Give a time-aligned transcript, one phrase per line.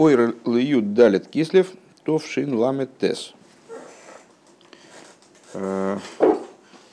[0.00, 1.72] ойр льют далит кислев,
[2.04, 3.34] товшин ламет тес.
[5.52, 5.98] Э,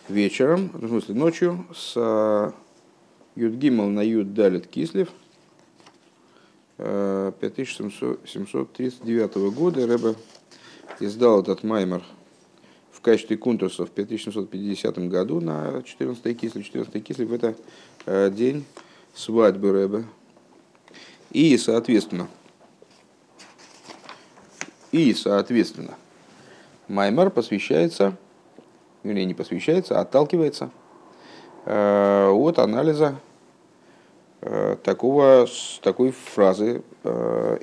[0.10, 2.54] вечером, в смысле ночью, с
[3.36, 5.08] Юдгимал на Юд далит кислев,
[6.76, 10.16] 5739 года Рэбе
[11.00, 12.04] издал этот маймер
[12.92, 16.62] в качестве кунтуса в 5750 году на 14 кисле.
[16.62, 17.56] 14 кисле в это
[18.06, 18.66] э, день
[19.16, 20.04] свадьбы Рэбе.
[21.32, 22.28] И, соответственно,
[24.98, 25.96] и, соответственно,
[26.88, 28.16] маймер посвящается,
[29.04, 30.70] вернее, не посвящается, а отталкивается
[31.66, 33.16] э, от анализа
[34.42, 35.48] э, такого,
[35.82, 36.84] такой фразы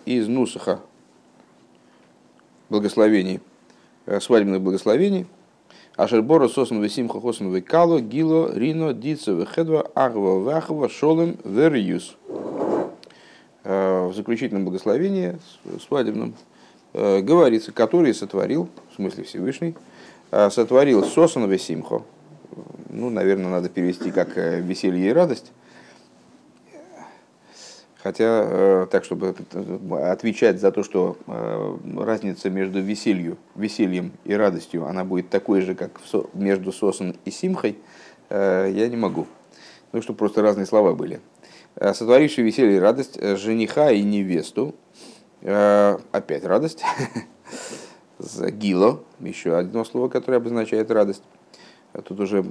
[0.06, 0.80] из Нусаха
[2.69, 3.41] благословений–
[4.06, 5.27] Э, свадебных благословений.
[5.97, 12.16] Ашербора сосан весимха хосан векало, гило, рино, дица, вехедва, агва, вахва, шолем, вериюс.
[13.62, 15.39] Э, в заключительном благословении,
[15.87, 16.54] свадебном, э,
[16.95, 19.75] говорится, который сотворил, в смысле Всевышний,
[20.31, 22.03] сотворил сосан весимхо.
[22.89, 25.53] Ну, наверное, надо перевести как веселье и радость.
[28.05, 34.34] Хотя, э, так, чтобы э, отвечать за то, что э, разница между веселью, весельем и
[34.34, 35.98] радостью, она будет такой же, как
[36.34, 37.78] между Сосан и Симхой,
[38.28, 39.27] я не могу.
[39.92, 41.20] Ну, что просто разные слова были.
[41.77, 44.75] Сотворивший веселье и радость жениха и невесту,
[45.45, 46.83] опять радость,
[48.19, 51.23] гило, еще одно слово, которое обозначает радость.
[52.05, 52.45] Тут уже,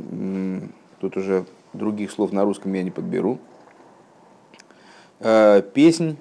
[0.99, 3.39] тут уже других слов на русском я не подберу.
[5.19, 6.17] Э, песнь,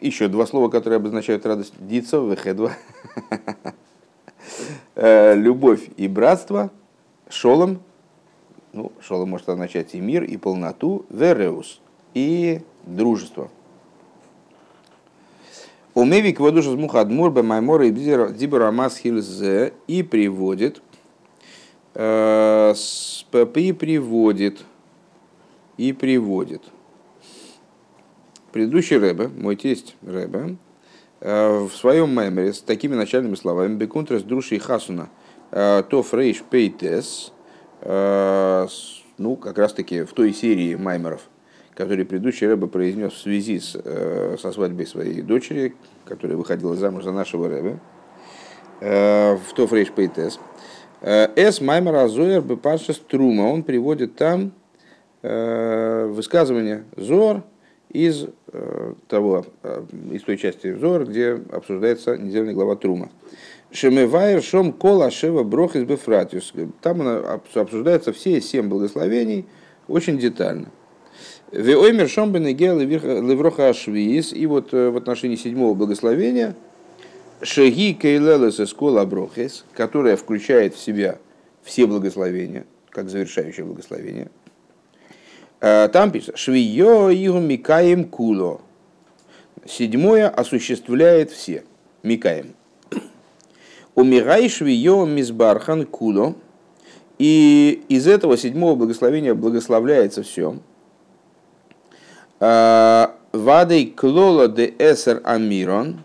[0.00, 1.74] еще два слова, которые обозначают радость.
[1.78, 2.72] Дицо, вехедва.
[4.96, 6.70] Э, любовь и братство.
[7.28, 7.80] Шолом.
[8.72, 11.06] Ну, шолом может означать и мир, и полноту.
[11.10, 11.80] Вереус.
[12.14, 13.50] И дружество.
[15.94, 20.82] Умевик водуша мухадмур бамаймора и дибора масхильзе и приводит
[21.94, 22.74] э,
[23.56, 24.60] и приводит
[25.76, 26.62] и приводит.
[28.52, 30.56] Предыдущий Рэбе, мой тесть Рэбе,
[31.20, 35.08] э, в своем меморе с такими начальными словами «Бекунтрес души хасуна
[35.50, 37.32] э, то фрейш пейтес»,
[37.82, 41.22] ну, как раз таки в той серии маймеров,
[41.80, 45.74] которые предыдущий Рэбе произнес в связи с, со свадьбой своей дочери,
[46.04, 47.78] которая выходила замуж за нашего Рэбе,
[48.80, 50.38] в то фрейш пейтес.
[51.02, 54.52] С маймер азоер бепаршас трума, он приводит там
[55.22, 57.42] высказывание Зор,
[57.90, 63.10] из э, того, э, из той части взора, где обсуждается недельная глава Трума.
[63.72, 66.52] Шемевайр шом кола шева брох из бефратиус.
[66.82, 69.46] Там обсуждаются все семь благословений
[69.88, 70.68] очень детально.
[71.52, 74.32] Веоймер шом бенегел левроха ашвиис.
[74.32, 76.54] И вот э, в отношении седьмого благословения
[77.42, 81.18] шеги кейлелес из кола брохес, которая включает в себя
[81.62, 84.30] все благословения, как завершающее благословение–
[85.60, 88.62] Э, там пишется, швиё игу микаем куло.
[89.66, 91.64] Седьмое осуществляет все.
[92.02, 92.54] Микаем.
[93.94, 96.34] Умирай швиё мизбархан куло.
[97.18, 100.56] И из этого седьмого благословения благословляется все.
[102.40, 106.02] Э, Вадей клола де эсер амирон.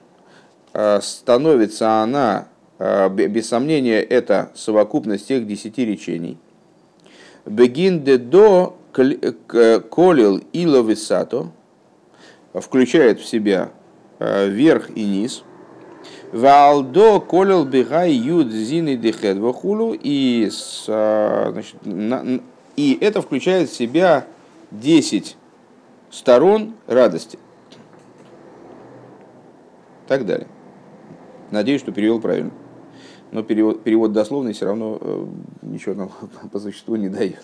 [0.74, 2.48] Э, становится она,
[2.78, 6.38] без сомнения, это совокупность тех десяти речений.
[7.46, 8.76] Бегин де до
[9.90, 11.52] колил ило висато,
[12.54, 13.70] включает в себя
[14.20, 15.44] э, верх и низ.
[16.32, 19.96] Валдо колил бегай юд зины дехед вахулу.
[20.02, 20.50] И,
[20.88, 22.40] э, значит, на,
[22.76, 24.26] и это включает в себя
[24.72, 25.38] 10
[26.16, 27.38] сторон радости.
[30.08, 30.48] Так далее.
[31.52, 32.52] Надеюсь, что перевел правильно.
[33.32, 35.26] Но перевод, перевод дословный все равно э,
[35.64, 36.12] ничего нам
[36.52, 37.44] по существу не дает.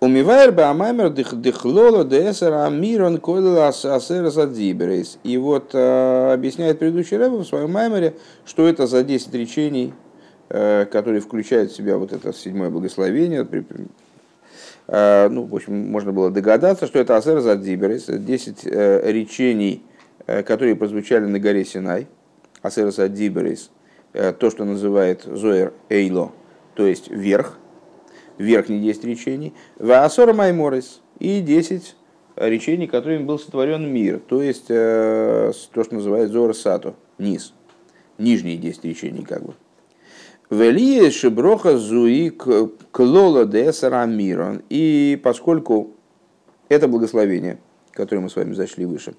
[0.00, 5.18] Умивайр баамаймер дыхлоло десера амирон койлила асера задиберейс.
[5.24, 9.94] И вот э, объясняет предыдущий рэб в своем маймере, что это за 10 речений,
[10.50, 13.46] э, которые включают в себя вот это седьмое благословение.
[14.88, 19.82] Э, ну, в общем, можно было догадаться, что это асера задиберейс, 10 э, речений,
[20.26, 22.08] э, которые прозвучали на горе Синай,
[22.62, 23.70] асера задиберейс,
[24.14, 26.32] э, то, что называет Зоэр Эйло,
[26.74, 27.58] то есть верх–
[28.38, 31.96] верхние 10 речений, Ваасора Майморис и 10
[32.36, 37.52] речений, которыми был сотворен мир, то есть то, что называется Зора Сато, низ,
[38.16, 39.54] нижние 10 речений как бы.
[40.50, 44.62] Велие шиброха зуи клола десара мирон.
[44.70, 45.90] И поскольку
[46.70, 47.58] это благословение,
[47.92, 49.14] который мы с вами зашли выше,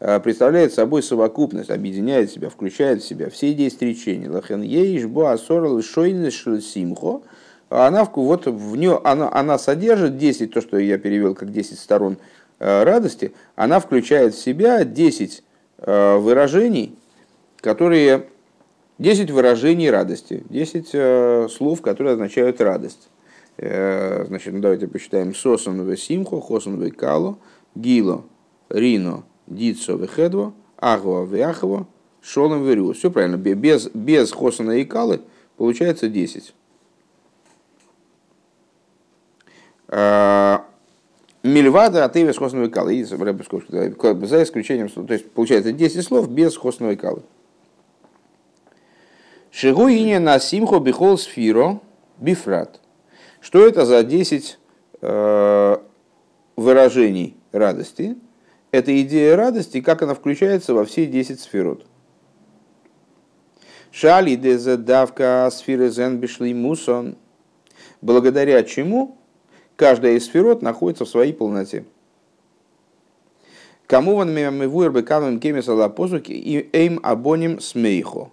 [0.00, 4.28] э, представляет собой совокупность, объединяет себя, включает в себя все 10 речений.
[4.28, 7.22] Лахен ейш боа сорал симхо.
[7.70, 12.18] Она, вот в нее, она, она содержит 10, то, что я перевел как 10 сторон
[12.58, 15.42] э, радости, она включает в себя 10
[15.78, 16.94] э, выражений,
[17.62, 18.26] которые
[18.98, 23.08] 10 выражений радости, 10 слов, которые означают радость.
[23.56, 25.34] Значит, ну давайте посчитаем.
[25.34, 27.38] Сосан в симхо, хосан в кало,
[27.74, 28.24] гило,
[28.68, 31.86] рино, дицо хедво, агва в яхово,
[32.22, 32.92] шолом в рю.
[32.92, 33.36] Все правильно.
[33.36, 35.20] Без, без хосана и калы
[35.56, 36.54] получается 10.
[39.88, 40.64] А,
[41.42, 43.04] Мильвада от Эвис Хосновой Калы.
[43.04, 47.22] За исключением, то есть получается 10 слов без Хосновой Калы.
[49.56, 51.80] Шигуине на симхо бихол сфиро
[52.18, 52.80] бифрат.
[53.40, 54.58] Что это за 10
[55.00, 55.76] э,
[56.56, 58.16] выражений радости?
[58.72, 61.86] Это идея радости, как она включается во все 10 сферот.
[63.92, 67.14] Шали дезадавка сферы зен бишли мусон.
[68.00, 69.16] Благодаря чему
[69.76, 71.84] каждая из сферот находится в своей полноте.
[73.86, 78.32] Кому ван мемивуэр бекамем кемиса лапозуки и эйм абоним смейхо.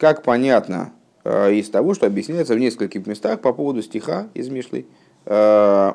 [0.00, 0.92] Как понятно
[1.22, 4.86] Э, из того, что объясняется в нескольких местах по поводу стиха из Мишлы.
[5.26, 5.92] Э,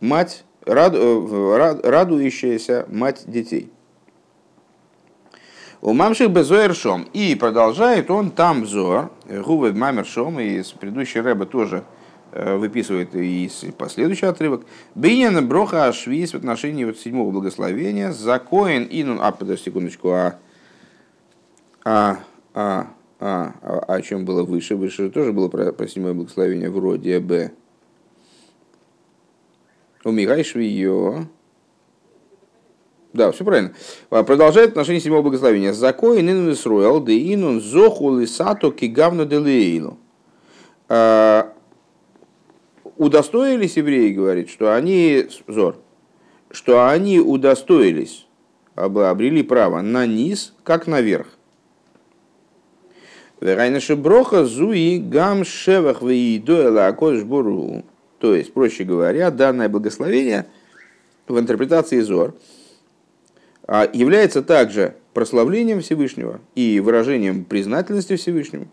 [0.00, 3.70] мать, раду, э, радующаяся мать детей.
[5.82, 7.06] У мамших безоэр шом.
[7.12, 11.84] И продолжает он там взор, гувы мамер шом, и предыдущей рэба тоже
[12.32, 14.64] выписывает и последующий отрывок.
[14.94, 18.12] Бинин броха ашвис в отношении вот седьмого благословения.
[18.12, 19.18] Закоин инун...
[19.20, 20.12] А, подожди секундочку.
[20.12, 20.38] А,
[21.84, 22.20] а,
[22.54, 22.86] а,
[23.24, 24.74] а, а, а о чем было выше?
[24.74, 27.52] Выше тоже было про, про седьмое благословение вроде Б.
[30.02, 31.28] Умигайш ее.
[33.12, 33.74] Да, все правильно.
[34.10, 35.72] А, продолжает отношение седьмого благословения.
[35.72, 39.98] Закой нин Исруэл, де инун зоху лисато кигавно делейлу.
[40.88, 41.52] А,
[42.96, 45.76] удостоились евреи, говорит, что они, зор,
[46.50, 48.26] что они удостоились,
[48.74, 51.28] обрели право на низ, как наверх.
[53.42, 57.82] Райнаши броха зуи гам шевах веидуэла акодыш буру.
[58.20, 60.46] То есть, проще говоря, данное благословение
[61.26, 62.36] в интерпретации Зор
[63.66, 68.68] а, является также прославлением Всевышнего и выражением признательности Всевышнему.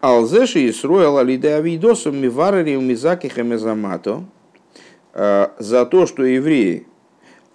[0.00, 4.24] Алзеши и сроил алиде авидосом миварари мизаки хамезамато
[5.12, 6.86] а, за то, что евреи,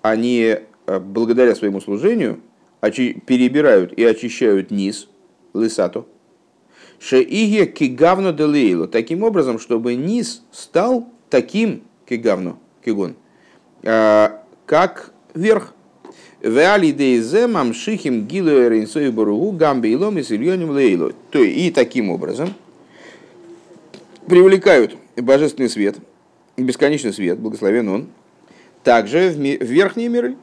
[0.02, 0.58] они
[0.88, 2.42] а, благодаря своему служению
[2.82, 5.08] перебирают и очищают низ,
[5.54, 6.06] лысато,
[7.04, 8.88] Шеиге кигавно делейло.
[8.88, 13.16] Таким образом, чтобы низ стал таким кигавно, кигон,
[13.84, 15.74] а, как верх.
[16.42, 21.14] Мамшихим гилу эринсой баругу гамбейлом и сильоним лейло.
[21.32, 22.54] То и таким образом
[24.28, 25.98] привлекают божественный свет,
[26.58, 28.08] бесконечный свет, благословен он,
[28.84, 30.36] также в верхние миры.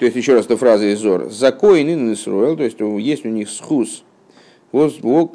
[0.00, 1.28] То есть, еще раз, эта фраза из Зора.
[1.28, 4.02] Закоин и Исруэл, то есть, есть у них схус.
[4.72, 5.34] Вот Бог,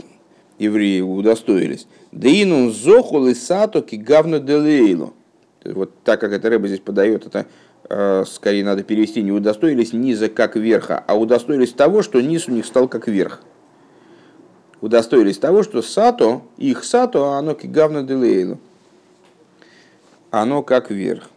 [0.57, 1.85] евреи удостоились.
[2.11, 5.13] Дейнун зохул и сато гавно делейло.
[5.63, 7.45] Вот так как это рыба здесь подает, это
[7.89, 12.51] э, скорее надо перевести, не удостоились низа как верха, а удостоились того, что низ у
[12.51, 13.41] них стал как верх.
[14.81, 18.57] Удостоились того, что сато, их сато, а оно кигавно делейло.
[20.31, 21.29] Оно как верх.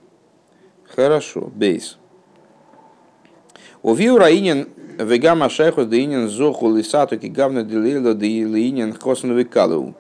[0.87, 1.99] Хорошо, бейс.
[3.82, 4.68] Увил раинен
[4.99, 9.94] вегама шайхус деинен зоху лисату гавна делила деилинен хосен векалу.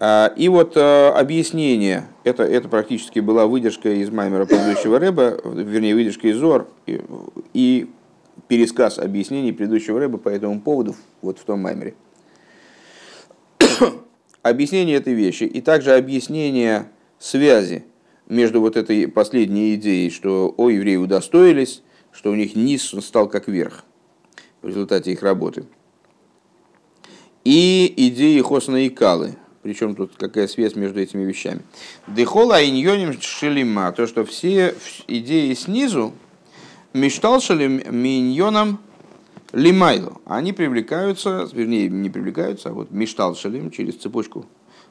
[0.00, 5.94] А, и вот а, объяснение, это, это практически была выдержка из Маймера предыдущего Рэба, вернее,
[5.94, 7.00] выдержка из Зор, и,
[7.52, 7.88] и
[8.48, 11.94] пересказ объяснений предыдущего Рэба по этому поводу вот в том Маймере.
[14.42, 16.86] объяснение этой вещи и также объяснение
[17.18, 17.84] связи
[18.28, 21.82] между вот этой последней идеей, что о евреи удостоились,
[22.14, 23.84] что у них низ стал как верх
[24.62, 25.66] в результате их работы.
[27.44, 29.36] И идеи Хосна и Калы.
[29.62, 31.62] Причем тут какая связь между этими вещами.
[32.06, 33.92] Дехола иньоним шелима.
[33.92, 34.74] То, что все
[35.06, 36.12] идеи снизу
[36.92, 38.78] мечтал шелим миньоном
[39.52, 40.20] лимайлу.
[40.26, 44.46] Они привлекаются, вернее, не привлекаются, а вот мечтал шелим через цепочку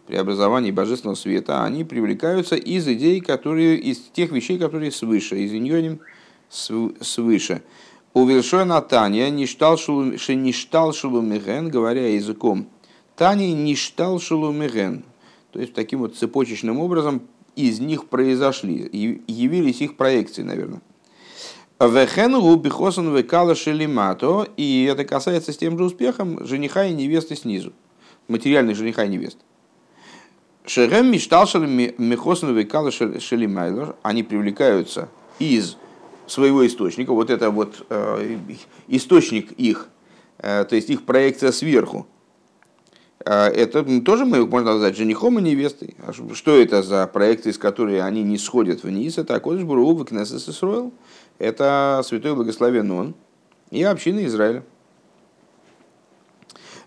[0.08, 6.00] преобразования божественного света, они привлекаются из идей, которые, из тех вещей, которые свыше, из иньоним
[6.54, 7.62] свыше.
[8.14, 12.68] У Вильшона Таня ништал шулумиген, говоря языком
[13.16, 15.04] Тани ништал шулумиген.
[15.52, 17.22] То есть таким вот цепочечным образом
[17.56, 18.90] из них произошли,
[19.28, 20.82] явились их проекции, наверное.
[21.80, 27.74] Вехену бихосан векала шелимато, и это касается с тем же успехом жениха и невесты снизу,
[28.28, 29.38] материальных жениха и невест.
[30.66, 35.78] Шерем мечтал михосан векала шелимайлер, они привлекаются из
[36.28, 38.38] своего источника, вот это вот э,
[38.88, 39.90] источник их,
[40.40, 42.08] э, то есть их проекция сверху,
[43.26, 45.96] э, это тоже мы можно назвать женихом и невестой.
[46.06, 49.18] А что это за проекты, из которых они не сходят вниз?
[49.18, 50.94] Это Акодыш Буру, Кнессес Исруэл,
[51.40, 53.16] это Святой Благословен Он
[53.72, 54.64] и община Израиля.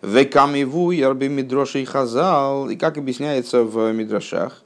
[0.03, 2.69] Векамиву ярби мидроши хазал.
[2.71, 4.63] И как объясняется в мидрашах,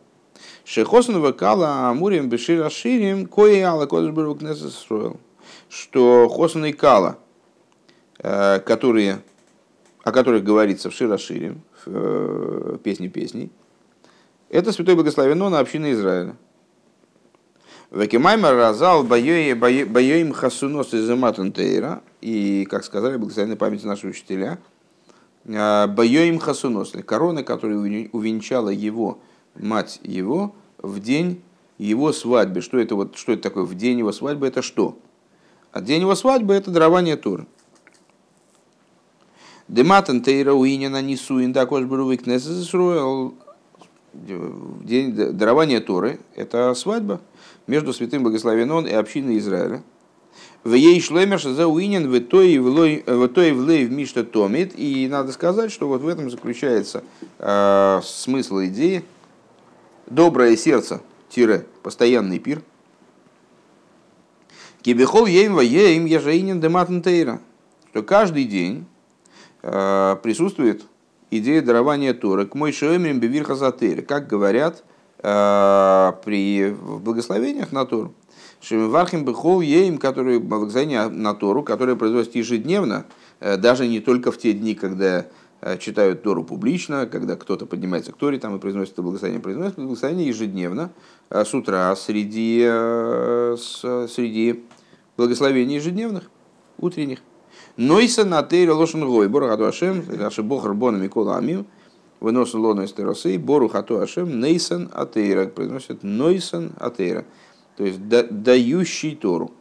[0.64, 5.18] Шехосн векала амурим бешир аширим кое ала кодыш строил.
[5.68, 7.18] Что Хосн и Кала,
[8.18, 9.22] э, которые,
[10.02, 13.50] о которых говорится в Широширим, в э, песне песней,
[14.48, 16.36] это святой благословен на община Израиля.
[17.90, 22.02] Векимаймар разал боем хасунос из Матантейра.
[22.20, 24.58] И, как сказали, благословенной памяти наши учителя,
[25.44, 29.20] э, боем хасунос, корона, которая увенчала его,
[29.54, 31.42] мать его, в день
[31.78, 32.60] его свадьбы.
[32.60, 33.64] Что это, вот, что это такое?
[33.64, 34.96] В день его свадьбы это что?
[35.72, 37.46] А день его свадьбы это дарование Торы.
[39.68, 42.26] Дематан тейра уинена нисуин також брувик
[44.12, 47.20] День дарования Торы– это свадьба
[47.68, 49.82] между святым благословен и общиной Израиля.
[50.64, 54.78] В ей шлемер за уинен в той влей в мишта томит.
[54.78, 57.02] И надо сказать, что вот в этом заключается
[57.38, 59.04] э, смысл идеи
[60.10, 62.62] доброе сердце, тире, постоянный пир.
[64.82, 67.40] Кибихол ейм ва ейм ежаинен дематн тейра.
[67.90, 68.86] Что каждый день
[69.62, 70.82] э, присутствует
[71.30, 73.54] идея дарования Торы к мой шоемрим бевирха
[74.02, 74.82] как говорят
[75.18, 78.14] э, при благословениях на Тору.
[78.60, 83.06] Шемивархим бехол ейм, который благословение на Тору, которое производится ежедневно,
[83.38, 85.26] э, даже не только в те дни, когда
[85.78, 90.28] читают Тору публично, когда кто-то поднимается к Торе там, и произносит это благословение, произносит благословение
[90.28, 90.90] ежедневно,
[91.28, 94.64] э, с утра, среди, э, среди
[95.16, 96.30] благословений ежедневных,
[96.78, 97.18] утренних.
[97.76, 101.66] Нойса на тейре лошен гой, бору хату ашем, наши бог рбона микола амим,
[102.20, 107.26] вынос лона из теросы, бору хату ашем, нейсан атейра, произносит нойсан атейра,
[107.76, 109.52] то есть дающий Тору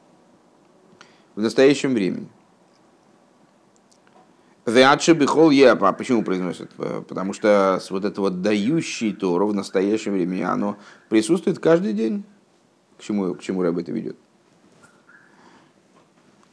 [1.36, 2.27] в настоящем времени.
[4.70, 5.92] Веачи бихол епа.
[5.94, 6.70] Почему произносят?
[7.08, 10.78] Потому что вот это вот дающий Тору в настоящем времени, оно
[11.10, 12.24] присутствует каждый день.
[12.98, 14.18] К чему, к чему это ведет?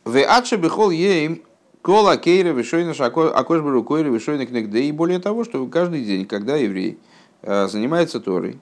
[0.04, 1.42] Веачи бихол ейм
[1.82, 4.82] кола кейра вишойна акош барукойра вишойна кнегде.
[4.82, 6.98] И более того, что каждый день, когда еврей
[7.42, 8.58] э, занимается Торой,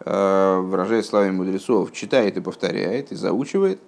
[0.00, 3.80] э, выражая словами мудрецов, читает и повторяет, и заучивает,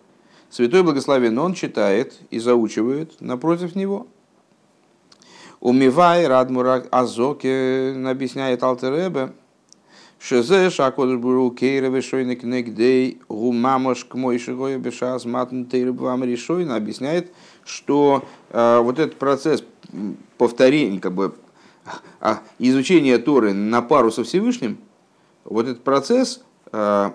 [0.50, 4.07] Святой Благословен он читает и заучивает напротив него–
[5.61, 9.33] Умивай Радмурак Азоке объясняет Алтеребе,
[10.21, 17.33] Шезе шакодыш буру кейра вешойник негдей гумамош к мой шигой бешаз матн тейрбвам решойна объясняет,
[17.65, 19.62] что э, вот этот процесс
[20.37, 21.35] повторения, как бы
[22.21, 24.79] а, изучения Торы на пару со Всевышним,
[25.45, 27.11] вот этот процесс, э,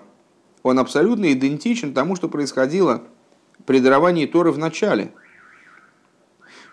[0.62, 3.02] он абсолютно идентичен тому, что происходило
[3.66, 5.12] при даровании Торы в начале–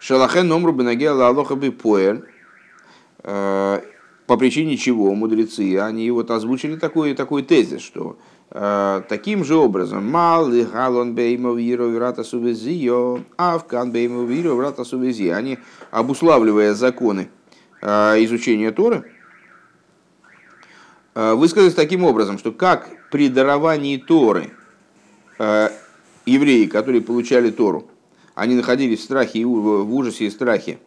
[0.02, 2.24] Шалахен номру бенагела алоха бы поэль.
[3.24, 3.82] Э,
[4.26, 8.18] по причине чего мудрецы, они вот озвучили такой, такой тезис, что
[8.50, 11.58] э, таким же образом мал и галон беймов
[11.94, 15.60] врата сувезио, авкан беймов врата сувези, они
[15.92, 17.30] обуславливая законы
[17.84, 17.88] э,
[18.24, 19.04] изучения Торы,
[21.14, 24.50] высказались таким образом, что как при даровании Торы
[25.38, 27.92] евреи, которые получали Тору,
[28.36, 30.80] они находились в страхе и в ужасе и страхе,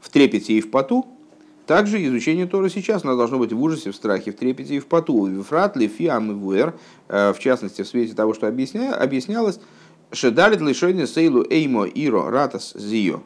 [0.00, 1.06] в трепете и в поту,
[1.66, 4.86] также изучение Тора сейчас оно должно быть в ужасе, в страхе, в трепете и в
[4.86, 5.24] поту.
[5.26, 6.74] Вифрат, Лефиам и Вуэр,
[7.08, 9.58] э, в частности, в свете того, что объясня, объяснялось,
[10.12, 13.22] Шедалит лишойне сейлу эймо иро ратас зио.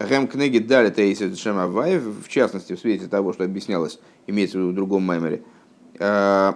[0.00, 4.72] Гэм книги далит эйсид шемаваев, в частности, в свете того, что объяснялось, имеется в виду
[4.72, 5.42] в другом меморе,
[5.98, 6.52] э,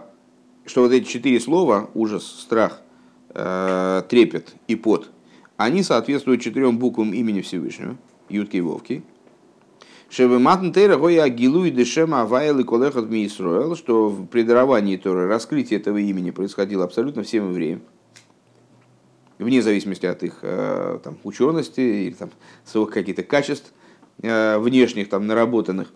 [0.65, 2.81] что вот эти четыре слова, ужас, страх,
[3.29, 5.11] э, трепет и пот,
[5.57, 7.97] они соответствуют четырем буквам имени Всевышнего,
[8.29, 9.03] Ютки и Вовки.
[10.09, 15.27] Шебе матн тейра гоя гилу и дешема авайл и колехат Исроэл, что в предаровании Торы
[15.27, 17.83] раскрытие этого имени происходило абсолютно всем евреям,
[19.39, 22.31] вне зависимости от их э, там, учености или там,
[22.65, 23.73] своих каких-то качеств
[24.23, 25.93] э, внешних, там, наработанных.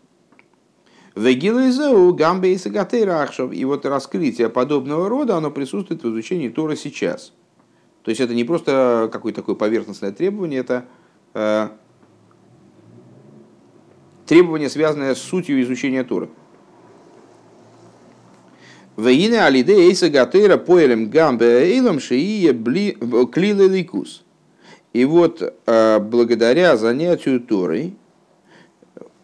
[1.15, 3.53] Вегилайзеу гамбейса гатейрахшов.
[3.53, 7.33] И вот раскрытие подобного рода, оно присутствует в изучении Тора сейчас.
[8.03, 10.87] То есть это не просто какое-то такое поверхностное требование, это
[11.35, 11.69] э,
[14.27, 16.29] требование, связанное с сутью изучения Тора.
[18.97, 22.53] Вейне алиде эйса гатейра поэлем гамбе эйлам шиие
[23.27, 24.25] клилы ликус.
[24.93, 27.95] И вот э, благодаря занятию Торой,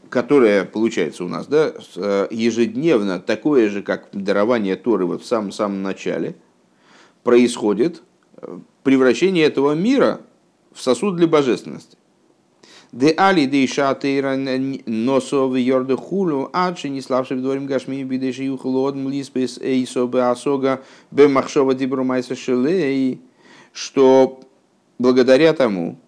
[0.09, 5.83] которое получается у нас да, э, ежедневно, такое же, как дарование Торы вот в самом-самом
[5.83, 6.37] начале,
[7.25, 8.03] происходит
[8.83, 10.21] превращение этого мира
[10.73, 11.97] в сосуд для божественности.
[12.93, 14.37] Де али де шатейра
[14.87, 20.23] носо в йорде хулу, адши не славши в дворим гашми бидеши юхлод млиспес эйсо бе
[20.23, 23.21] асога бе махшова дибрумайса шелей,
[23.73, 24.41] что
[24.99, 25.99] благодаря тому,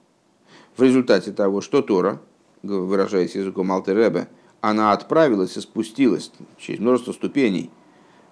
[0.77, 2.21] в результате того, что Тора,
[2.63, 4.29] выражаясь языком Алтеребе,
[4.61, 7.71] она отправилась и спустилась через множество ступеней,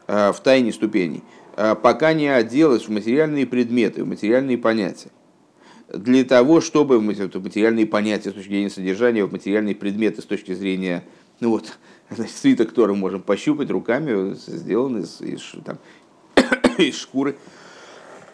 [0.06, 1.22] э, в тайне ступеней,
[1.56, 5.10] пока не оделась в материальные предметы, в материальные понятия.
[5.88, 11.04] Для того, чтобы материальные понятия с точки зрения содержания, в материальные предметы с точки зрения,
[11.40, 11.78] ну вот,
[12.10, 15.78] значит, свиток, который можем пощупать руками, сделан из, из, там,
[16.78, 17.36] из шкуры,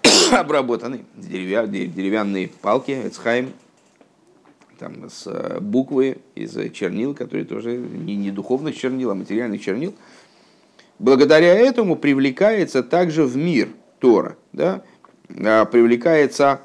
[0.33, 3.53] обработаны, деревянные палки, эцхайм,
[4.79, 9.95] там, с э, буквы из чернил, которые тоже не, не духовных чернил, а материальных чернил.
[10.99, 13.69] Благодаря этому привлекается также в мир
[13.99, 14.83] Тора, да?
[15.45, 16.61] А, привлекается,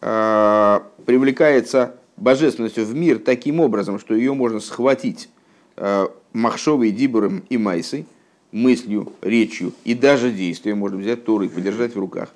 [0.00, 5.28] а, привлекается божественностью в мир таким образом, что ее можно схватить
[5.76, 8.06] а, махшовой дибором и майсой,
[8.52, 12.28] мыслью, речью и даже действием, можно взять Тору и подержать в руках.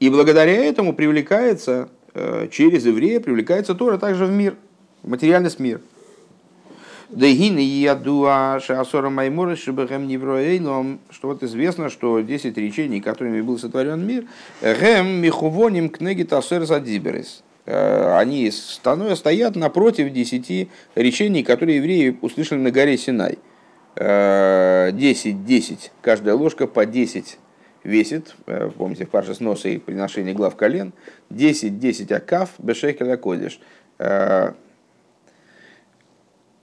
[0.00, 4.56] И благодаря этому привлекается Э, через еврея привлекается Тора также в мир,
[5.02, 5.80] в материальность мир.
[7.12, 14.06] Дегины ядуа шаасора маймора шибэхэм невроэйлом, что вот известно, что 10 речений, которыми был сотворен
[14.06, 14.26] мир,
[14.62, 17.42] гэм михувоним кнеги тасер задиберес.
[17.66, 23.38] Э, они стоят напротив 10 речений, которые евреи услышали на горе Синай.
[23.96, 24.92] 10, э,
[25.32, 27.38] 10, каждая ложка по 10
[27.82, 30.92] весит, э, помните, в парше сноса и приношение глав колен,
[31.28, 33.58] 10-10 акав бешекеля кодиш.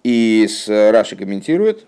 [0.07, 1.85] Э, и с Раши комментирует,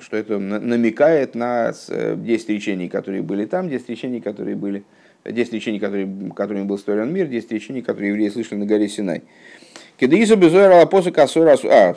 [0.00, 4.84] что это намекает на 10 речений, которые были там, 10 речений, которые были
[5.24, 9.22] 10 речений, которые, которыми был створен мир, 10 речений, которые евреи слышали на горе Синай.
[9.98, 11.96] Кедаису безуэр алапосу касура асура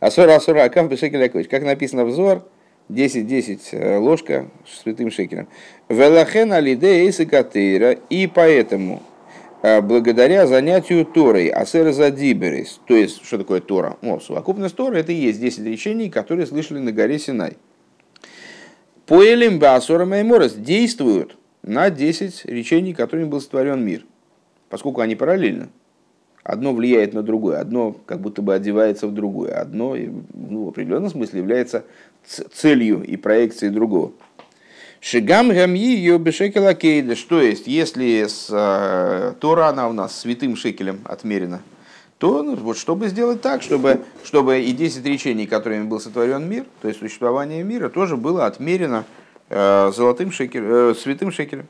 [0.00, 1.48] асура асура акав бешекеля кодиш.
[1.48, 2.42] Как написано в Зор,
[2.88, 5.48] 10-10 э, ложка с святым шекером.
[5.88, 9.13] Велахен алиде эйсакатейра, и поэтому э,
[9.64, 13.96] благодаря занятию Торой, асер задиберис, то есть, что такое Тора?
[14.02, 17.56] О, совокупность Торы, это и есть 10 речений, которые слышали на горе Синай.
[19.06, 24.04] Поэлим басора майморес действуют на 10 речений, которыми был сотворен мир,
[24.68, 25.68] поскольку они параллельны.
[26.42, 29.96] Одно влияет на другое, одно как будто бы одевается в другое, одно
[30.34, 31.84] ну, в определенном смысле является
[32.26, 34.12] целью и проекцией другого.
[35.04, 37.14] Шигам гамьи ее бешекела кейда.
[37.14, 41.60] Что есть, если с э, Тора она у нас святым шекелем отмерена,
[42.16, 46.64] то ну, вот чтобы сделать так, чтобы, чтобы и 10 речений, которыми был сотворен мир,
[46.80, 49.04] то есть существование мира, тоже было отмерено
[49.50, 51.66] э, золотым шекелем, э, святым шекелем.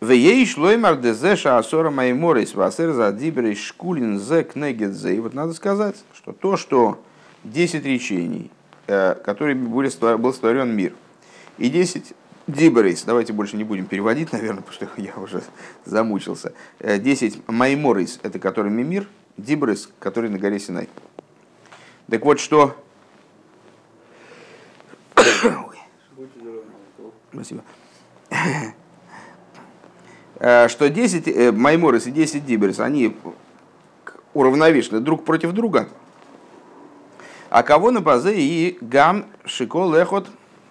[0.00, 5.14] Вей шлоймар дезеша асора майморис васер за дибрей шкулин зе кнегедзе.
[5.14, 6.98] И вот надо сказать, что то, что
[7.44, 8.50] 10 речений,
[8.86, 10.92] которыми были, был створен мир,
[11.58, 12.14] и 10
[12.46, 15.42] дибрейс, давайте больше не будем переводить, наверное, потому что я уже
[15.84, 16.52] замучился.
[16.80, 20.88] 10 э, майморис, это которыми мир, дибрейс, который на горе Синай.
[22.10, 22.76] Так вот, что...
[27.32, 27.62] Спасибо.
[30.44, 33.16] Э, что 10 майморис и 10 дибрейс, они
[34.34, 35.88] уравновешены друг против друга–
[37.52, 40.26] а кого на базе и гам шикол эхот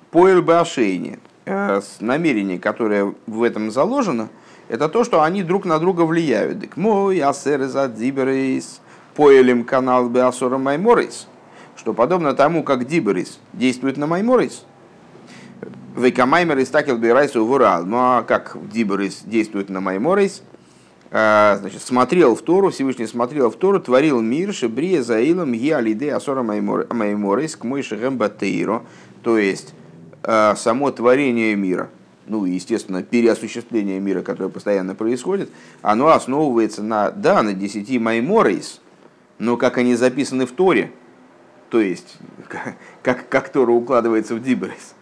[0.10, 1.20] поэль башейни.
[1.46, 4.30] Э, намерение, которое в этом заложено,
[4.68, 6.58] это то, что они друг на друга влияют.
[6.58, 8.82] Дик мой асер за диберейс
[9.14, 11.28] поэлем канал беасора майморейс.
[11.76, 14.66] Что подобно тому, как диберейс действует на майморейс.
[15.96, 17.86] Вейкамаймер истакил бирайс увурал.
[17.86, 20.42] Ну а как диберейс действует на а,
[21.12, 27.58] значит, смотрел в Тору, Всевышний смотрел в Тору, творил мир, шебрия заилом гиалиде асора майморис
[27.58, 28.84] к мой шехембатейро,
[29.22, 29.74] то есть
[30.24, 31.90] а, само творение мира,
[32.28, 35.50] ну и, естественно, переосуществление мира, которое постоянно происходит,
[35.82, 38.80] оно основывается на, да, на десяти майморис,
[39.38, 40.92] но как они записаны в Торе,
[41.70, 42.20] то есть
[43.04, 44.96] как, как Тора укладывается в Диберис.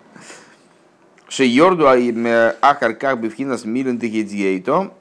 [1.27, 4.95] Шейорду ахар как бы в хинас милен то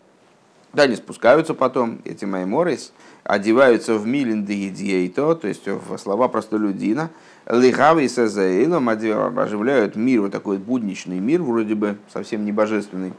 [0.72, 2.92] да, они спускаются потом, эти майморис,
[3.24, 7.10] одеваются в милен то, есть в слова простолюдина,
[7.46, 13.12] лихавы и сазаилом оживляют мир, вот такой будничный мир, вроде бы совсем не божественный.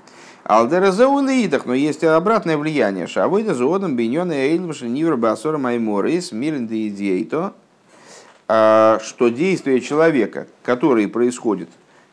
[0.44, 3.06] Алдеразеулиидах, но есть обратное влияние.
[3.08, 6.68] Шавойда зоодом биньон и эйлвши нивр басора майморис милен
[7.30, 7.54] то,
[8.48, 11.70] а, что действие человека, который происходит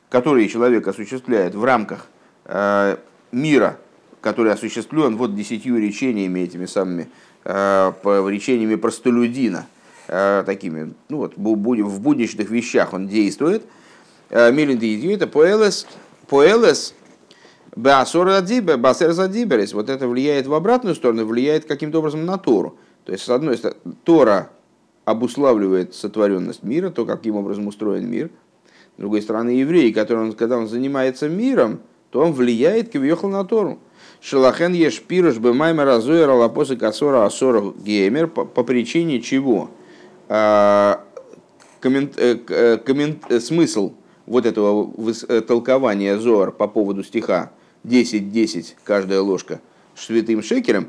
[0.09, 2.07] которые человек осуществляет в рамках
[2.45, 2.97] э,
[3.33, 3.79] мира,
[4.27, 7.09] который осуществлен вот десятью речениями этими самыми,
[7.45, 7.93] э,
[8.29, 9.69] речениями простолюдина,
[10.09, 13.63] э, такими, ну вот, в будничных вещах он действует,
[14.29, 15.87] Милин это поэлес,
[16.27, 16.95] поэлес,
[17.77, 18.43] Басор
[19.13, 22.77] задиберис, вот это влияет в обратную сторону, влияет каким-то образом на Тору.
[23.05, 24.51] То есть, с одной стороны, Тора
[25.05, 28.31] обуславливает сотворенность мира, то, каким образом устроен мир–
[28.97, 33.45] с другой стороны, еврей, который, он, когда он занимается миром, то он влияет кивьехал на
[33.45, 33.79] Тору.
[34.21, 38.27] Шалахен еш пируш бы майма разуэр алапосы касора асора геймер.
[38.29, 39.71] По, причине чего?
[40.29, 41.05] А,
[41.81, 43.93] коммент, э, э коммент, э, смысл
[44.27, 44.93] вот этого
[45.43, 47.53] толкования Зоар по поводу стиха
[47.85, 49.61] 10-10 каждая ложка
[49.95, 50.89] святым шекером,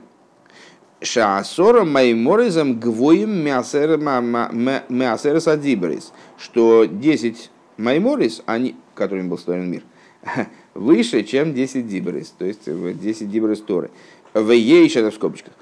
[0.99, 9.83] Шаасором майморизом гвоим мясерес адибрис, что 10 Майморис, они, которым был створен мир,
[10.77, 13.89] выше, чем 10 дибрис, то есть 10 дибрис Торы.
[14.33, 15.53] В ей, это в скобочках.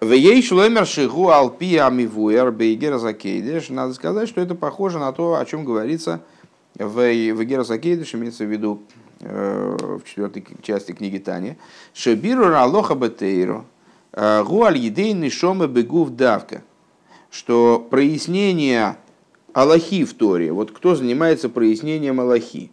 [0.00, 3.70] В ей шломер шигу алпи амивуэр бейгера закейдеш.
[3.70, 6.20] Надо сказать, что это похоже на то, о чем говорится
[6.74, 8.82] в, в Герасакейдеш, имеется в виду
[9.20, 11.56] э, в четвертой части книги Тани.
[11.94, 13.64] Шебиру ралоха бетейру
[14.12, 16.62] э, гуаль едейный шома бегув давка.
[17.30, 18.96] Что прояснение
[19.54, 20.52] Аллахи в Торе.
[20.52, 22.70] Вот кто занимается прояснением Аллахи?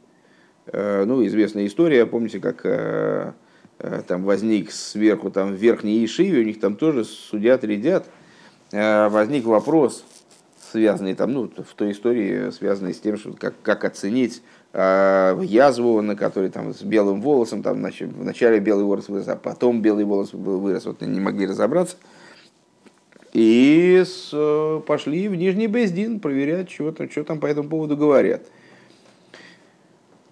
[0.67, 3.33] Э, ну, известная история, помните, как э,
[3.79, 8.05] э, там возник сверху там в верхней Ишиве, у них там тоже судят, рядят.
[8.71, 10.03] Возник вопрос,
[10.71, 14.41] связанный там, ну, в той истории, связанный с тем, что как, как оценить
[14.73, 20.05] язву, на которой там с белым волосом, там вначале белый волос вырос, а потом белый
[20.05, 21.97] волос вырос, вот не могли разобраться.
[23.31, 24.03] И
[24.87, 28.41] пошли в Нижний Бездин проверять, что там, что там по этому поводу говорят.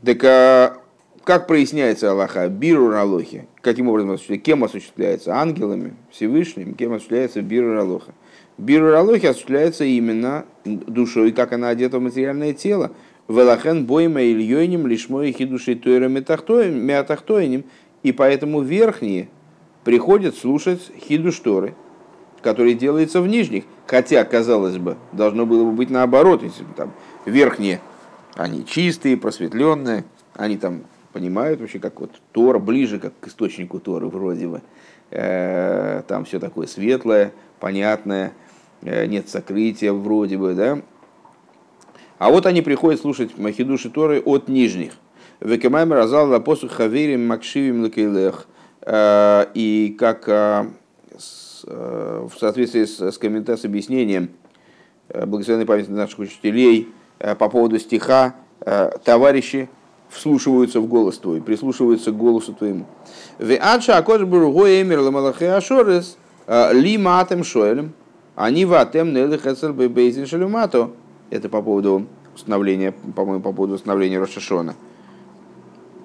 [0.04, 0.78] Так а,
[1.24, 2.48] как проясняется Аллаха?
[2.48, 3.48] Биру Ралохи.
[3.62, 4.46] Каким образом осуществляется?
[4.46, 5.36] Кем осуществляется?
[5.36, 6.74] Ангелами, Всевышним.
[6.74, 8.14] Кем осуществляется Биру Ралоха?
[8.58, 12.92] Биру Ралохи осуществляется именно душой, как она одета в материальное тело.
[13.28, 17.64] Велахен бойма ильёйним лишь мой хидуши тойра метахтоиним.
[18.02, 19.30] И поэтому верхние
[19.84, 21.76] приходят слушать хидушторы
[22.42, 23.64] который делается в нижних.
[23.86, 26.94] Хотя, казалось бы, должно было бы быть наоборот, если бы там
[27.26, 27.82] верхние,
[28.36, 30.04] они чистые, просветленные,
[30.36, 34.62] они там понимают вообще, как вот Тор ближе как к источнику Торы вроде бы.
[35.10, 38.34] Э, там все такое светлое, понятное,
[38.82, 40.82] э, нет сокрытия вроде бы, да.
[42.18, 44.94] А вот они приходят слушать Махидуши Торы от нижних.
[45.42, 48.48] Векемайм разал посух хаверим макшивим лакейлех.
[48.82, 50.28] Э, и как
[51.64, 54.32] в соответствии с, с комментарием, с объяснением
[55.14, 56.92] благословенной памяти наших учителей
[57.38, 58.36] по поводу стиха
[59.04, 59.70] «Товарищи
[60.10, 62.86] вслушиваются в голос твой, прислушиваются к голосу твоему».
[63.40, 67.94] «Веадша акош бургу эмир ламалахи ашорес ли матем шоэлем,
[68.36, 70.92] они ватем нелы хэцер бейзин шалюмато».
[71.30, 74.76] Это по поводу установления, по-моему, по поводу установления Рошашона.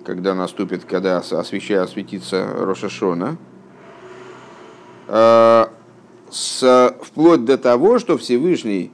[0.04, 3.38] Когда наступит, когда освещая осветится Рошашона,
[5.08, 5.66] Э,
[6.30, 8.92] с, вплоть до того, что Всевышний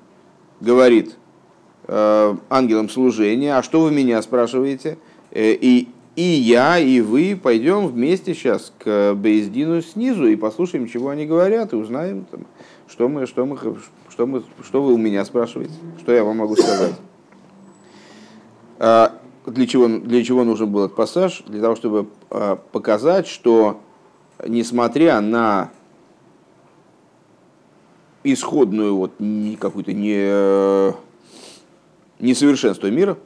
[0.60, 1.14] говорит э,
[1.88, 4.98] ангелам служения, а что вы меня спрашиваете?
[5.30, 11.08] Э, и, и я, и вы пойдем вместе сейчас к Бейздину снизу и послушаем, чего
[11.08, 12.46] они говорят, и узнаем, там,
[12.86, 13.58] что, мы, что, мы,
[14.10, 16.94] что, мы, что вы у меня спрашиваете, что я вам могу сказать.
[18.78, 21.42] Для чего, для чего нужен был этот пассаж?
[21.46, 22.06] Для того, чтобы
[22.70, 23.80] показать, что
[24.46, 25.70] несмотря на
[28.24, 29.12] исходную вот
[29.58, 30.94] какую-то не,
[32.22, 33.18] несовершенство мира,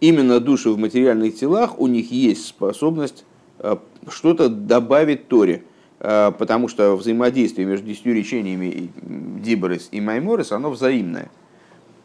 [0.00, 3.24] именно души в материальных телах, у них есть способность
[3.58, 3.76] э,
[4.08, 5.64] что-то добавить Торе,
[5.98, 11.30] э, потому что взаимодействие между десятью речениями Диборис и Майморис, оно взаимное.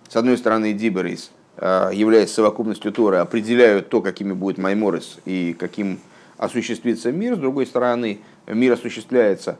[0.07, 5.99] С одной стороны, Диборис э, является совокупностью Торы, определяют то, какими будет Майморис и каким
[6.37, 7.35] осуществится мир.
[7.35, 9.57] С другой стороны, мир осуществляется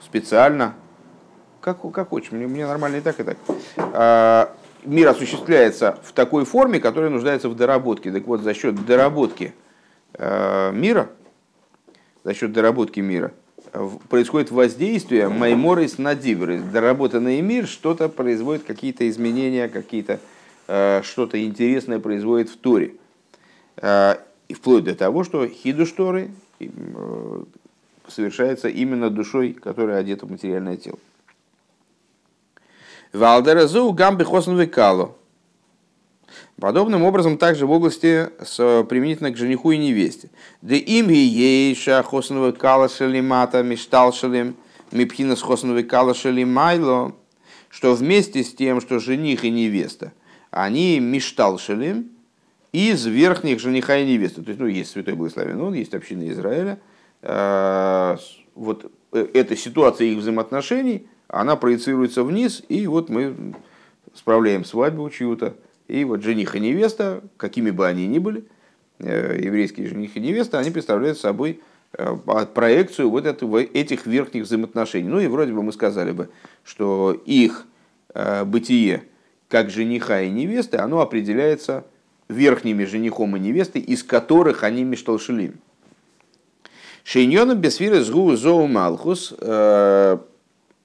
[0.00, 0.74] специально
[1.64, 3.38] как, как хочешь, мне, мне нормально и так, и так.
[3.76, 8.12] А, мир осуществляется в такой форме, которая нуждается в доработке.
[8.12, 9.54] Так вот, за счет доработки
[10.12, 11.08] а, мира,
[12.22, 13.32] за счет доработки мира,
[14.10, 16.62] происходит воздействие майморис на диверис.
[16.62, 20.20] Доработанный мир что-то производит, какие-то изменения, какие-то
[20.68, 22.94] а, что-то интересное производит в Торе.
[23.82, 26.30] И вплоть до того, что хидуш Торы
[28.06, 30.98] совершается именно душой, которая одета в материальное тело.
[33.14, 35.16] Валдеразу гамбы хосновикало.
[36.60, 40.30] Подобным образом также в области с, применительно к жениху и невесте.
[40.62, 44.56] Да им ейша хосновый кала шалимата миштал шалим
[44.92, 47.14] мипхина с хосновый кала шалимайло,
[47.70, 50.12] что вместе с тем, что жених и невеста,
[50.50, 52.10] они миштал шалим
[52.72, 54.42] из верхних жениха и невесты.
[54.42, 56.78] То есть, ну, есть святой благословен, он есть община Израиля–
[57.26, 58.18] Э,
[58.54, 63.54] вот э, эта ситуация их взаимоотношений, она проецируется вниз, и вот мы
[64.14, 65.56] справляем свадьбу чью-то,
[65.88, 68.44] и вот жених и невеста, какими бы они ни были,
[68.98, 71.60] э, еврейские жених и невеста, они представляют собой
[72.54, 75.08] проекцию вот этого, этих верхних взаимоотношений.
[75.08, 76.28] Ну и вроде бы мы сказали бы,
[76.64, 77.66] что их
[78.46, 79.04] бытие
[79.48, 81.84] как жениха и невесты, оно определяется
[82.28, 85.60] верхними женихом и невестой, из которых они мешталшилим.
[87.04, 89.32] Шейньоном бесфиры сгу зоу малхус.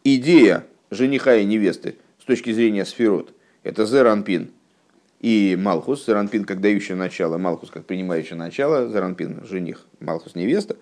[0.03, 3.33] Идея жениха и невесты с точки зрения сферот–
[3.63, 4.51] это зеранпин
[5.19, 6.05] и малхус.
[6.05, 10.77] Зеранпин как дающее начало, малхус как принимающее начало, зеранпин– жених, малхус– невеста.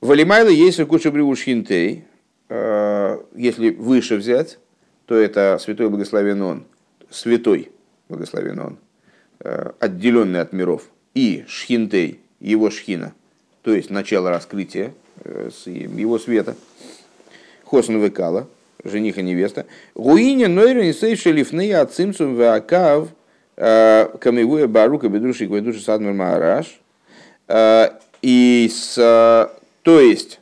[0.00, 2.04] Валимайла есть куча бриушхинтей.
[2.48, 4.58] Э, если выше взять,
[5.06, 6.64] то это святой благословен он,
[7.10, 7.70] святой
[8.08, 8.78] благословен он,
[9.40, 13.14] э, отделенный от миров, и шхинтей, его шхина–
[13.62, 14.92] то есть начало раскрытия
[15.24, 16.56] э, его света.
[17.72, 18.48] Хосн Векала,
[18.84, 19.64] жених и невеста.
[19.94, 23.08] Гуиня нойрен и сейши лифны ацимцум веакав
[23.56, 26.78] э, камевуя барука бедруши кведуши садмер маараш.
[27.48, 30.40] Э, и с, то есть,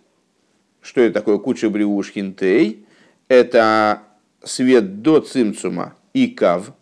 [0.82, 2.84] что это такое куча бриуш хинтей?
[3.28, 4.00] Это
[4.42, 6.72] свет до цимцума и кав,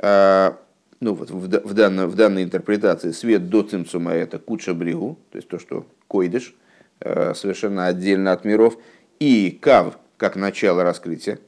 [0.00, 5.36] ну вот в, в, данной, в данной интерпретации свет до цимцума это куча бригу, то
[5.36, 6.54] есть то, что койдыш,
[7.00, 8.78] э, совершенно отдельно от миров,
[9.24, 11.38] и кав как начало раскрытия,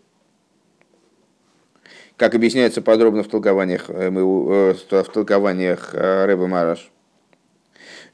[2.17, 6.91] как объясняется подробно в толкованиях, э, э, в толкованиях Рэба Мараш.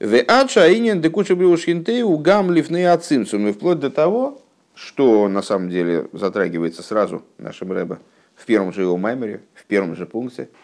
[0.01, 4.43] В Ача инин декуча у гам лифны ацимцум, и вплоть до того,
[4.75, 7.99] что на самом деле затрагивается сразу нашим Рэба
[8.35, 10.49] в первом же его маймере, в первом же пункте–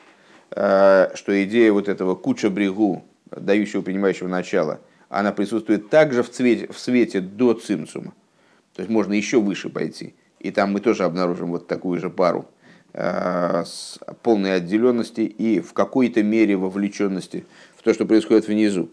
[0.50, 6.72] Э, что идея вот этого куча брегу, дающего принимающего начала, она присутствует также в, цвете,
[6.72, 8.14] в свете до цимцума.
[8.78, 10.14] То есть можно еще выше пойти.
[10.38, 12.46] И там мы тоже обнаружим вот такую же пару
[12.92, 17.44] э, с полной отделенности и в какой-то мере вовлеченности
[17.76, 18.88] в то, что происходит внизу.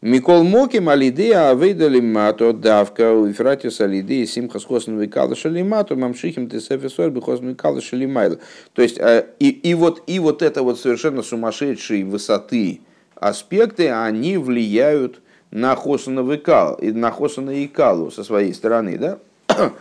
[0.00, 7.10] Микол Моким алидея авейдали мато давка у Ефратиус алидея симха схосну викала шалимату мамшихим тесефесор
[7.10, 8.40] бихосну викала шалимайла.
[8.72, 12.80] То есть э, и, и, вот, и вот это вот совершенно сумасшедшие высоты
[13.14, 19.18] аспекты, они влияют на Хосана Викал, и на Хосана Икалу со своей стороны, да?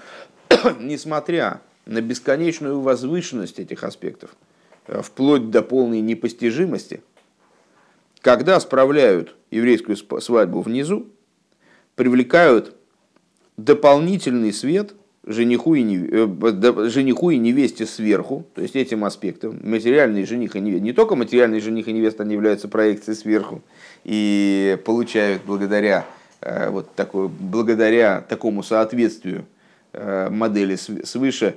[0.79, 4.35] Несмотря на бесконечную возвышенность этих аспектов,
[4.85, 7.01] э, вплоть до полной непостижимости–
[8.21, 11.07] когда справляют еврейскую свадьбу внизу,
[11.95, 12.75] привлекают
[13.57, 14.93] дополнительный свет
[15.25, 20.59] жениху и, невесте, э, жениху и невесте сверху, то есть этим аспектом, материальный жених и
[20.59, 23.61] невеста, не только материальный жених и невеста, они являются проекцией сверху
[24.03, 26.05] и получают благодаря,
[26.41, 29.45] э, вот такой, благодаря такому соответствию
[29.93, 31.55] э, модели свыше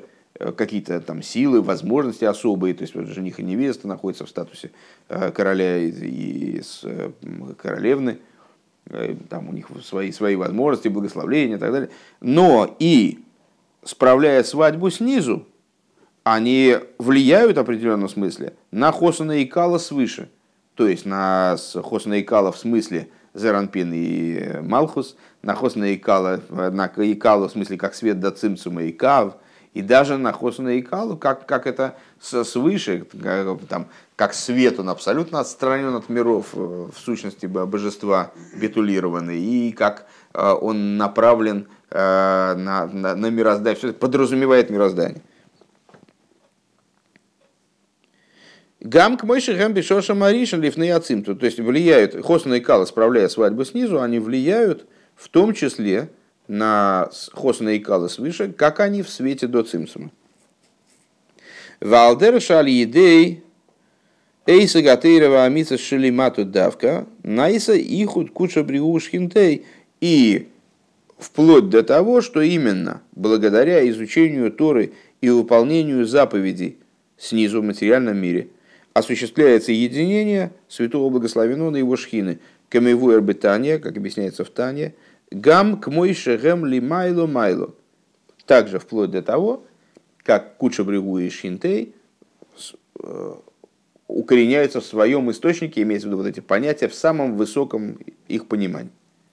[0.57, 4.73] какие-то там силы, возможности особые, то есть вот жених и невеста находятся в статусе
[5.09, 7.11] короля и э,
[7.57, 8.19] королевны,
[9.31, 11.91] там у них свои, свои возможности, благословления и так далее.
[12.21, 13.21] Но и
[13.85, 15.47] справляя свадьбу снизу,
[16.23, 20.31] они влияют в определенном смысле на Хосана и Кала свыше.
[20.75, 26.41] То есть на Хосана и Кала в смысле Зеранпин и Малхус, на Хосана и Кала,
[26.49, 29.37] на Икала в смысле как свет до Цимцума и Кав–
[29.75, 34.89] и даже на Хосуна и Калу, как, как это свыше, как, там, как свет, он
[34.89, 42.55] абсолютно отстранен от миров, э, в сущности божества битулированный, и как э, он направлен на,
[42.87, 45.23] на, на мироздание, все это подразумевает мироздание.
[48.85, 51.35] Гам к мойши гэм бишоша маришин лифны ацимту.
[51.35, 56.11] То есть влияют, Хосна и Кала, справляя свадьбу снизу, они влияют в том числе
[56.49, 60.11] на Хосна и Кала свыше, как они в свете до Цимсума.
[61.81, 63.43] Валдер шали едей
[64.47, 69.65] Эйса Гатейрова Амица Шелимату Давка, Найса Ихуд Куча Бриушхинтей.
[70.03, 70.49] И
[71.25, 76.79] вплоть до того, что именно благодаря изучению Торы и выполнению заповедей
[77.17, 78.49] снизу в материальном мире
[78.93, 84.95] осуществляется единение святого благословенного и его шхины, камеву эрбетания, как объясняется в Тане,
[85.31, 87.75] гам к мой шегем ли майло майло.
[88.47, 89.65] Также вплоть до того,
[90.23, 91.95] как куча брегу и шинтей
[93.03, 93.35] э,
[94.09, 98.93] укореняются в своем источнике, имеется в виду вот эти понятия, в самом высоком их понимании.